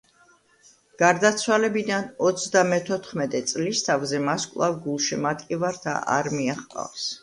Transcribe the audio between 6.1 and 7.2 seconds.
არმია ჰყავს.